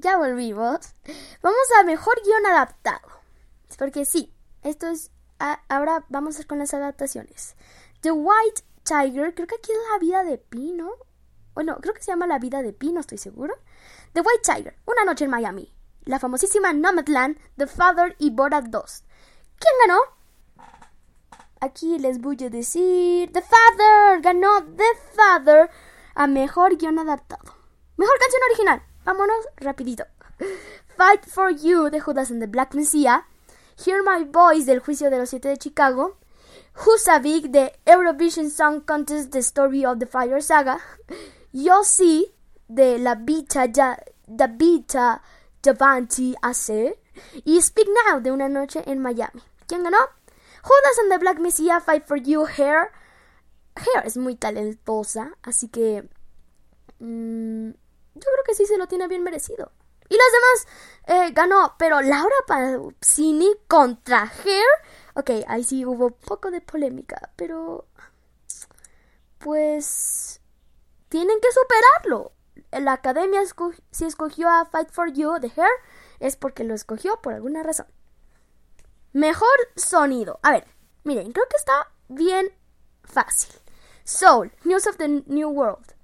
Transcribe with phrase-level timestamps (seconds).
[0.00, 0.94] ya volvimos.
[1.42, 3.08] Vamos a mejor guion adaptado.
[3.78, 4.32] Porque sí,
[4.62, 5.10] esto es.
[5.68, 7.56] ahora vamos con las adaptaciones.
[8.00, 10.90] The White Tiger, creo que aquí es la vida de Pi, ¿no?
[11.54, 13.54] Bueno, creo que se llama La vida de Pi, no estoy seguro.
[14.12, 15.72] The White Tiger, Una noche en Miami.
[16.04, 19.04] La famosísima Nomadland, The Father y Borat 2.
[19.58, 20.00] ¿Quién ganó?
[21.60, 23.32] Aquí les voy a decir.
[23.32, 24.84] The Father ganó The
[25.14, 25.70] Father
[26.14, 27.54] a mejor guion adaptado.
[27.96, 28.93] Mejor canción original.
[29.04, 30.04] Vámonos rapidito.
[30.96, 33.24] Fight for You de Judas and the Black Messiah.
[33.76, 36.16] Hear My Voice del Juicio de los Siete de Chicago.
[36.74, 40.78] Husavik de Eurovision Song Contest The Story of the Fire Saga.
[41.52, 42.32] Yossi
[42.68, 43.96] de La Vita, ya,
[44.26, 45.20] The Vita
[45.62, 46.96] Javanti AC.
[47.44, 49.42] Y Speak Now de Una Noche en Miami.
[49.66, 49.98] ¿Quién ganó?
[50.62, 52.90] Judas and the Black Messiah Fight for You Hair.
[53.76, 56.08] Hair es muy talentosa, así que...
[57.00, 57.72] Mm,
[58.14, 59.72] yo creo que sí se lo tiene bien merecido.
[60.08, 64.64] Y las demás eh, ganó, pero Laura Pausini contra Hair.
[65.14, 67.86] Ok, ahí sí hubo un poco de polémica, pero.
[69.38, 70.40] Pues.
[71.08, 72.32] Tienen que superarlo.
[72.72, 73.40] La academia
[73.90, 75.70] si escogió a Fight for You de Hair
[76.18, 77.86] es porque lo escogió por alguna razón.
[79.12, 80.40] Mejor sonido.
[80.42, 80.66] A ver,
[81.04, 82.52] miren, creo que está bien
[83.04, 83.54] fácil.
[84.04, 85.94] Soul, News of the New World.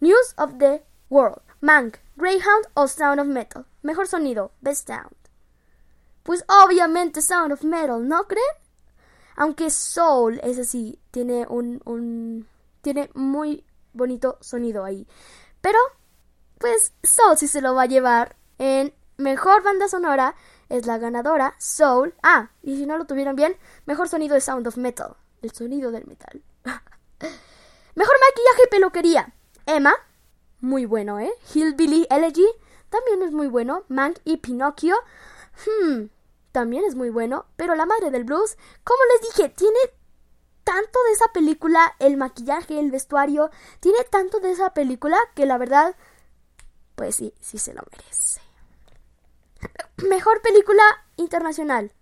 [0.00, 3.66] News of the World, Mank, Greyhound o Sound of Metal.
[3.82, 5.16] Mejor sonido, Best Sound.
[6.22, 8.44] Pues obviamente Sound of Metal, ¿no creen?
[9.36, 12.48] Aunque Soul es así, tiene un, un
[12.80, 15.06] tiene muy bonito sonido ahí.
[15.60, 15.78] Pero,
[16.58, 20.34] pues Soul sí se lo va a llevar en mejor banda sonora.
[20.68, 22.14] Es la ganadora, Soul.
[22.22, 25.16] Ah, y si no lo tuvieron bien, mejor sonido de Sound of Metal.
[25.42, 26.42] El sonido del metal.
[26.64, 29.34] mejor maquillaje y peluquería.
[29.66, 29.94] Emma,
[30.60, 31.32] muy bueno, ¿eh?
[31.54, 32.46] Hillbilly Elegy,
[32.90, 33.84] también es muy bueno.
[33.88, 34.96] Mank y Pinocchio,
[35.66, 36.06] hmm,
[36.52, 37.46] también es muy bueno.
[37.56, 39.78] Pero La Madre del Blues, como les dije, tiene
[40.64, 43.50] tanto de esa película, el maquillaje, el vestuario,
[43.80, 45.96] tiene tanto de esa película que la verdad,
[46.96, 48.40] pues sí, sí se lo merece.
[50.08, 50.82] Mejor película
[51.16, 51.92] internacional.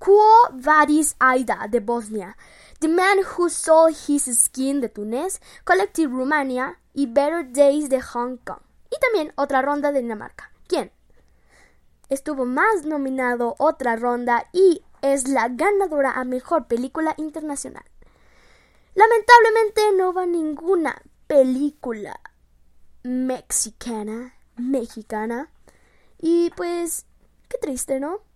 [0.00, 2.34] Quo Vadis Aida de Bosnia,
[2.78, 8.38] The Man Who Sold His Skin de Túnez, Collective Romania y Better Days de Hong
[8.38, 8.60] Kong.
[8.90, 10.52] Y también otra ronda de Dinamarca.
[10.66, 10.90] ¿Quién?
[12.08, 17.84] Estuvo más nominado otra ronda y es la ganadora a Mejor Película Internacional.
[18.94, 22.18] Lamentablemente no va ninguna película
[23.02, 25.50] mexicana, mexicana.
[26.18, 27.04] Y pues,
[27.50, 28.29] qué triste, ¿no?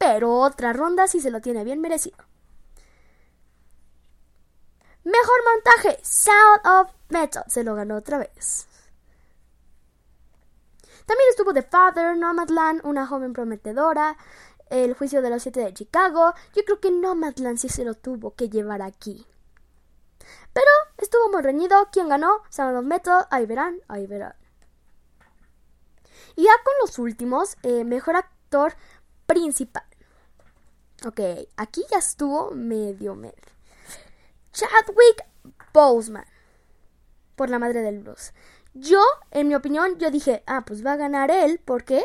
[0.00, 2.16] Pero otra ronda sí se lo tiene bien merecido.
[5.04, 7.44] Mejor montaje, Sound of Metal.
[7.48, 8.66] Se lo ganó otra vez.
[11.04, 14.16] También estuvo The Father, Nomadland, Una joven prometedora,
[14.70, 16.32] El juicio de los siete de Chicago.
[16.54, 19.26] Yo creo que Nomadland sí se lo tuvo que llevar aquí.
[20.54, 21.90] Pero estuvo muy reñido.
[21.92, 22.40] ¿Quién ganó?
[22.48, 23.26] Sound of Metal.
[23.30, 24.34] Ahí verán, ahí verán.
[26.36, 28.74] Y ya con los últimos, eh, mejor actor
[29.26, 29.89] principal.
[31.06, 31.20] Ok,
[31.56, 33.34] aquí ya estuvo medio medio.
[34.52, 35.24] Chadwick
[35.72, 36.26] Boseman.
[37.36, 38.34] Por la madre del blues.
[38.74, 41.58] Yo, en mi opinión, yo dije, ah, pues va a ganar él.
[41.58, 42.04] ¿Por qué?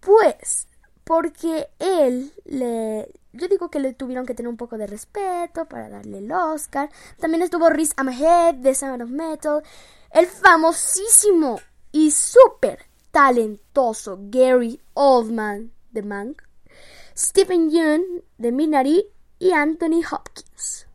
[0.00, 0.66] Pues,
[1.04, 3.12] porque él le...
[3.32, 6.90] Yo digo que le tuvieron que tener un poco de respeto para darle el Oscar.
[7.18, 9.62] También estuvo Riz Ahmed de Sound of Metal.
[10.10, 11.60] El famosísimo
[11.92, 16.42] y súper talentoso Gary Oldman de Mank.
[17.16, 19.06] Stephen Yeun de Minari
[19.38, 20.88] y Anthony Hopkins.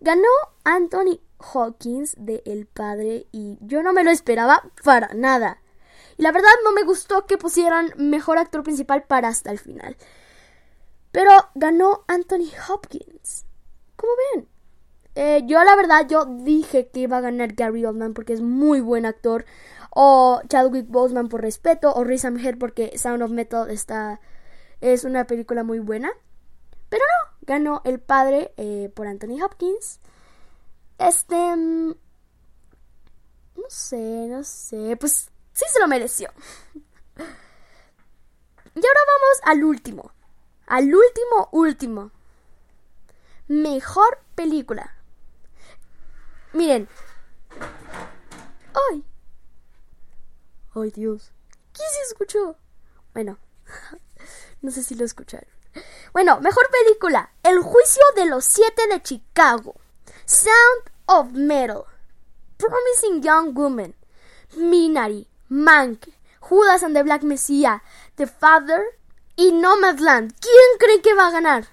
[0.00, 0.28] Ganó
[0.64, 5.62] Anthony Hawkins de El Padre y yo no me lo esperaba para nada.
[6.16, 9.96] Y la verdad no me gustó que pusieran mejor actor principal para hasta el final.
[11.12, 13.46] Pero ganó Anthony Hopkins.
[13.94, 14.48] ¿Cómo ven?
[15.14, 18.80] Eh, yo la verdad yo dije que iba a ganar Gary Oldman porque es muy
[18.80, 19.44] buen actor.
[19.90, 21.92] O Chadwick Boseman por respeto.
[21.94, 24.20] O Riz Ahmed porque Sound of Metal está...
[24.82, 26.10] Es una película muy buena.
[26.88, 30.00] Pero no, ganó El Padre eh, por Anthony Hopkins.
[30.98, 31.36] Este...
[31.56, 31.94] Mm,
[33.54, 34.96] no sé, no sé.
[34.98, 36.30] Pues sí se lo mereció.
[38.74, 40.10] Y ahora vamos al último.
[40.66, 42.10] Al último, último.
[43.46, 44.96] Mejor película.
[46.52, 46.88] Miren.
[48.90, 49.04] ¡Ay!
[50.74, 51.30] ¡Ay, Dios!
[51.72, 52.56] ¿Qué se escuchó?
[53.14, 53.38] Bueno,
[54.60, 55.48] no sé si lo escucharon.
[56.12, 57.32] Bueno, mejor película.
[57.42, 59.74] El juicio de los siete de Chicago.
[60.24, 61.84] Sound of Metal.
[62.58, 63.94] Promising Young Woman.
[64.56, 65.28] Minari.
[65.52, 66.08] Mank,
[66.40, 67.82] Judas and the Black Messiah,
[68.16, 68.98] The Father
[69.36, 70.32] y Nomadland.
[70.40, 71.68] ¿Quién cree que va a ganar?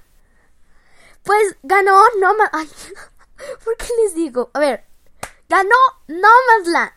[1.24, 2.70] Pues ganó Nomadland.
[3.64, 4.52] ¿por qué les digo?
[4.54, 4.84] A ver,
[5.48, 5.76] ganó
[6.08, 6.92] Nomadland.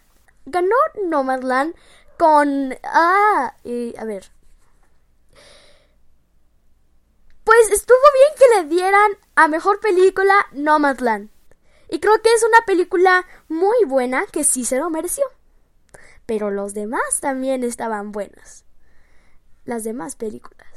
[0.44, 0.74] Ganó
[1.04, 1.76] Nomadland
[2.18, 2.76] con...
[2.82, 4.32] Ah, a ver.
[7.44, 11.30] Pues estuvo bien que le dieran a mejor película Nomadland.
[11.88, 15.24] Y creo que es una película muy buena que sí se lo mereció.
[16.24, 18.64] Pero los demás también estaban buenos.
[19.64, 20.68] Las demás películas.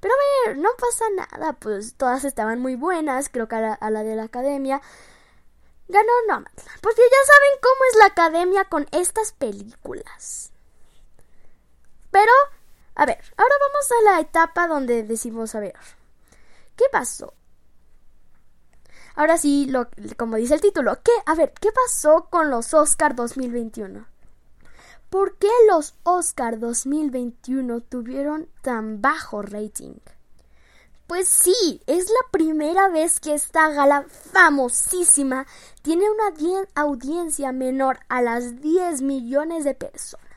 [0.00, 4.04] Pero a ver, no pasa nada, pues todas estaban muy buenas, creo que a la,
[4.04, 4.80] de la academia
[5.88, 6.80] ganó Nomadland.
[6.80, 10.52] Porque ya saben cómo es la academia con estas películas.
[12.10, 12.32] Pero,
[12.98, 15.74] a ver, ahora vamos a la etapa donde decimos, a ver,
[16.76, 17.32] ¿qué pasó?
[19.14, 19.72] Ahora sí,
[20.16, 21.12] como dice el título, ¿qué?
[21.24, 24.04] A ver, ¿qué pasó con los Oscar 2021?
[25.10, 29.94] ¿Por qué los Oscar 2021 tuvieron tan bajo rating?
[31.06, 35.46] Pues sí, es la primera vez que esta gala famosísima
[35.82, 40.28] tiene una audiencia menor a las 10 millones de personas.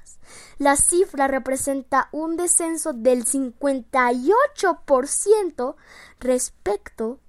[0.58, 5.76] La cifra representa un descenso del 58%
[6.20, 7.20] respecto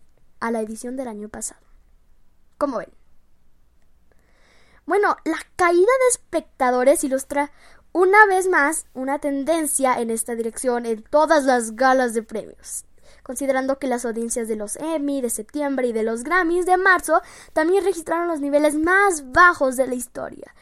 [0.41, 1.61] a la edición del año pasado.
[2.59, 2.93] ¿Cómo ven?
[4.85, 7.53] Bueno, la caída de espectadores ilustra
[7.93, 12.85] una vez más una tendencia en esta dirección en todas las galas de premios,
[13.23, 17.21] considerando que las audiencias de los Emmy de septiembre y de los Grammys de marzo
[17.53, 20.55] también registraron los niveles más bajos de la historia.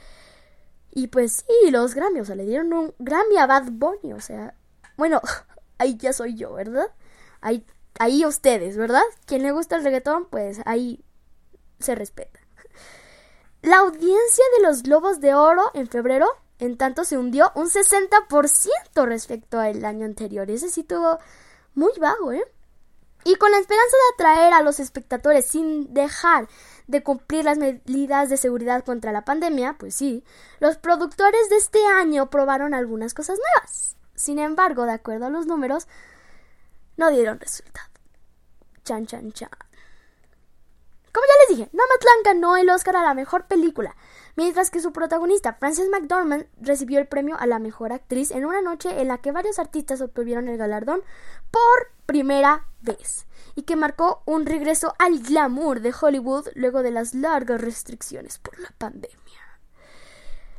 [0.93, 4.21] Y pues sí, los Grammys, o sea, le dieron un Grammy a Bad Bunny, o
[4.21, 4.55] sea,
[4.97, 5.21] bueno,
[5.79, 6.91] ahí ya soy yo, ¿verdad?
[7.41, 7.65] Ahí,
[7.99, 9.03] ahí ustedes, ¿verdad?
[9.27, 11.05] Quien le gusta el reggaetón, pues ahí
[11.79, 12.41] se respeta.
[13.63, 16.27] La audiencia de los Globos de Oro en febrero,
[16.59, 20.51] en tanto, se hundió un 60% respecto al año anterior.
[20.51, 21.19] Ese sí tuvo
[21.75, 22.45] muy bajo, ¿eh?
[23.25, 26.49] Y con la esperanza de atraer a los espectadores sin dejar
[26.87, 30.25] de cumplir las medidas de seguridad contra la pandemia, pues sí,
[30.59, 33.97] los productores de este año probaron algunas cosas nuevas.
[34.15, 35.87] Sin embargo, de acuerdo a los números,
[36.97, 37.89] no dieron resultado.
[38.85, 39.51] Chan, chan, chan.
[41.51, 43.97] Dije, Nomadland ganó el Oscar a la mejor película,
[44.37, 48.61] mientras que su protagonista, Frances McDormand, recibió el premio a la mejor actriz en una
[48.61, 51.03] noche en la que varios artistas obtuvieron el galardón
[51.51, 53.27] por primera vez
[53.57, 58.57] y que marcó un regreso al glamour de Hollywood luego de las largas restricciones por
[58.61, 59.59] la pandemia.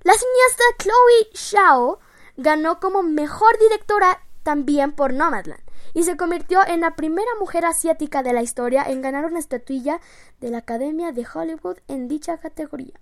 [0.04, 2.00] La cineasta Chloe Zhao
[2.36, 8.24] ganó como mejor directora también por Nomadland y se convirtió en la primera mujer asiática
[8.24, 10.00] de la historia en ganar una estatuilla
[10.40, 13.00] de la Academia de Hollywood en dicha categoría.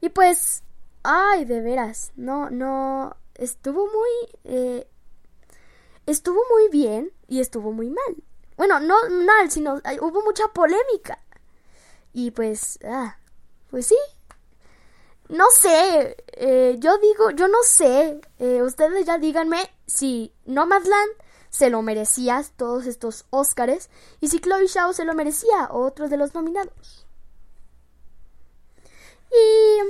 [0.00, 0.62] Y pues,
[1.02, 4.88] ay, de veras, no, no, estuvo muy, eh,
[6.06, 8.22] estuvo muy bien y estuvo muy mal.
[8.56, 11.18] Bueno, no mal, sino hubo mucha polémica.
[12.12, 13.18] Y pues, ah,
[13.70, 13.96] pues sí,
[15.28, 21.12] no sé, eh, yo digo, yo no sé, eh, ustedes ya díganme si Nomadland
[21.50, 23.88] se lo merecía todos estos Óscares
[24.20, 27.06] y si Chloe Zhao se lo merecía otros de los nominados.
[29.30, 29.80] Y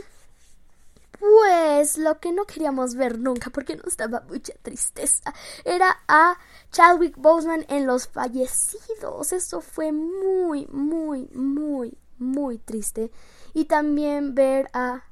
[1.18, 5.32] pues lo que no queríamos ver nunca porque nos daba mucha tristeza
[5.64, 6.38] era a
[6.70, 9.32] Chadwick Boseman en Los Fallecidos.
[9.32, 13.10] Eso fue muy, muy, muy, muy triste.
[13.54, 15.04] Y también ver a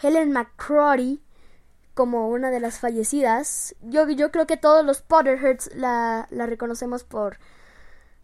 [0.00, 1.20] Helen McCrory
[2.00, 3.74] como una de las fallecidas.
[3.82, 7.36] Yo, yo creo que todos los Potterheads la, la reconocemos por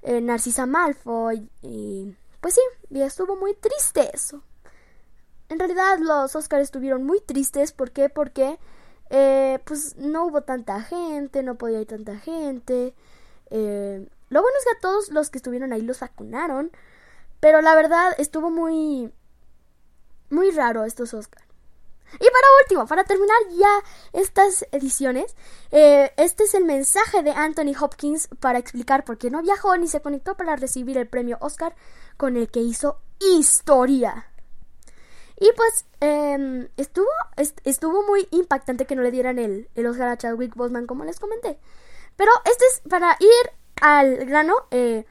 [0.00, 1.50] eh, Narcisa Malfoy.
[1.60, 4.42] Y pues sí, y estuvo muy triste eso.
[5.50, 7.72] En realidad los Oscars estuvieron muy tristes.
[7.72, 8.08] ¿Por qué?
[8.08, 8.58] Porque
[9.10, 12.94] eh, pues no hubo tanta gente, no podía ir tanta gente.
[13.50, 16.70] Eh, lo bueno es que a todos los que estuvieron ahí los vacunaron.
[17.40, 19.12] Pero la verdad estuvo muy...
[20.30, 21.45] Muy raro estos Oscars.
[22.14, 23.82] Y para último, para terminar ya
[24.12, 25.34] estas ediciones,
[25.70, 29.88] eh, este es el mensaje de Anthony Hopkins para explicar por qué no viajó ni
[29.88, 31.74] se conectó para recibir el premio Oscar
[32.16, 34.30] con el que hizo historia.
[35.38, 37.08] Y pues em, estuvo,
[37.64, 41.20] estuvo muy impactante que no le dieran el, el Oscar a Chadwick Boseman como les
[41.20, 41.58] comenté.
[42.16, 44.54] Pero este es para ir al grano.
[44.70, 45.04] Eh,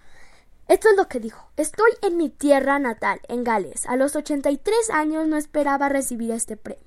[0.67, 1.47] esto es lo que dijo.
[1.57, 3.85] Estoy en mi tierra natal, en Gales.
[3.85, 6.84] A los 83 años no esperaba recibir este premio.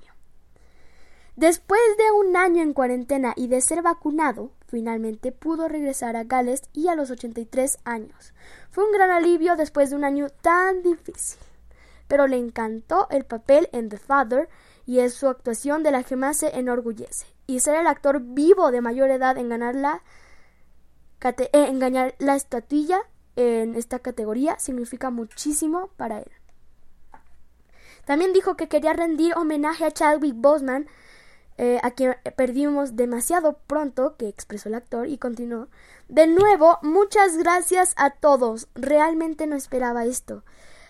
[1.39, 6.63] Después de un año en cuarentena y de ser vacunado, finalmente pudo regresar a Gales
[6.73, 8.35] y a los 83 años.
[8.73, 11.39] Fue un gran alivio después de un año tan difícil.
[12.09, 14.49] Pero le encantó el papel en The Father
[14.85, 17.29] y es su actuación de la que más se enorgullece.
[17.47, 20.03] Y ser el actor vivo de mayor edad en ganar la,
[21.23, 22.99] eh, en ganar la estatuilla
[23.37, 26.33] en esta categoría significa muchísimo para él.
[28.07, 30.89] También dijo que quería rendir homenaje a Chadwick Boseman,
[31.59, 35.67] eh, a quien perdimos demasiado pronto, que expresó el actor y continuó.
[36.09, 38.69] De nuevo, muchas gracias a todos.
[38.77, 40.45] Realmente no esperaba esto.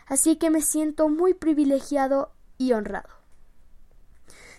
[0.07, 3.09] Así que me siento muy privilegiado y honrado.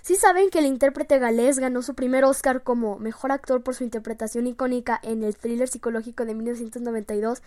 [0.02, 3.84] Si saben que el intérprete galés ganó su primer Oscar como mejor actor por su
[3.84, 7.44] interpretación icónica en el thriller psicológico de 1992,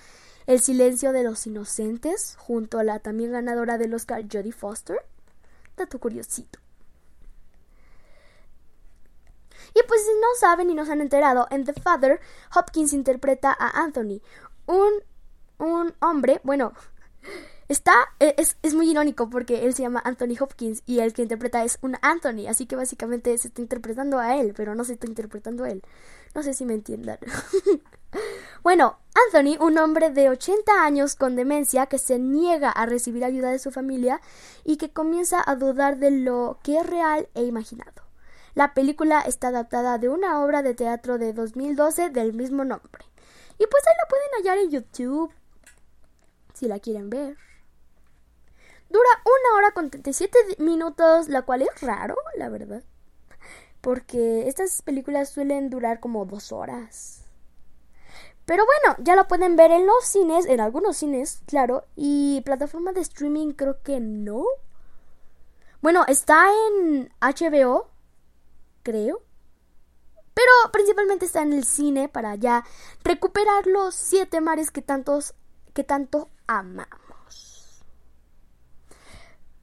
[0.46, 4.98] El silencio de los inocentes, junto a la también ganadora del Oscar Jodie Foster?
[5.76, 6.61] Dato curiosito.
[9.74, 12.20] Y pues si no saben y no se han enterado, en The Father,
[12.54, 14.20] Hopkins interpreta a Anthony,
[14.66, 14.92] un,
[15.58, 16.72] un hombre, bueno,
[17.72, 21.22] Está, e, es, es, muy irónico porque él se llama Anthony Hopkins y el que
[21.22, 24.92] interpreta es un Anthony, así que básicamente se está interpretando a él, pero no se
[24.92, 25.82] está interpretando a él.
[26.34, 27.18] No sé si me entiendan.
[28.62, 33.50] bueno, Anthony, un hombre de 80 años con demencia que se niega a recibir ayuda
[33.50, 34.20] de su familia
[34.64, 38.02] y que comienza a dudar de lo que es real e imaginado.
[38.54, 43.04] La película está adaptada de una obra de teatro de 2012 del mismo nombre.
[43.58, 45.32] Y pues ahí la pueden hallar en YouTube
[46.52, 47.36] si la quieren ver.
[48.90, 52.82] Dura una hora con 37 minutos, la cual es raro, la verdad.
[53.80, 57.24] Porque estas películas suelen durar como dos horas.
[58.44, 61.86] Pero bueno, ya la pueden ver en los cines, en algunos cines, claro.
[61.96, 64.44] Y plataforma de streaming creo que no.
[65.80, 67.91] Bueno, está en HBO,
[68.82, 69.22] creo.
[70.34, 72.64] Pero principalmente está en el cine para ya
[73.04, 75.34] recuperar los siete mares que tantos
[75.74, 77.84] que tanto amamos.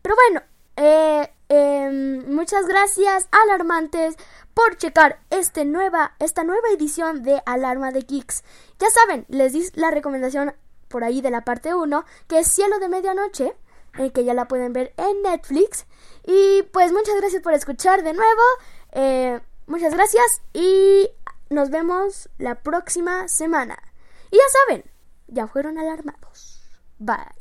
[0.01, 0.41] Pero bueno,
[0.75, 4.15] eh, em, muchas gracias alarmantes
[4.53, 8.43] por checar este nueva, esta nueva edición de Alarma de Geeks.
[8.79, 10.53] Ya saben, les di la recomendación
[10.87, 13.55] por ahí de la parte 1, que es Cielo de Medianoche,
[13.97, 15.85] eh, que ya la pueden ver en Netflix.
[16.25, 18.41] Y pues muchas gracias por escuchar de nuevo.
[18.91, 21.09] Eh, muchas gracias y
[21.49, 23.77] nos vemos la próxima semana.
[24.31, 24.83] Y ya saben,
[25.27, 26.61] ya fueron alarmados.
[26.99, 27.35] Bye.